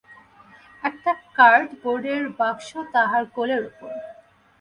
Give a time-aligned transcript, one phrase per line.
[0.83, 3.91] একটা কার্ড বোর্ডের বাক্স তাহার কোলের উপর।